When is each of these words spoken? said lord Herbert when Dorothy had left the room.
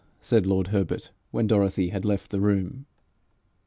said 0.19 0.47
lord 0.47 0.69
Herbert 0.69 1.11
when 1.29 1.45
Dorothy 1.45 1.89
had 1.89 2.05
left 2.05 2.31
the 2.31 2.41
room. 2.41 2.87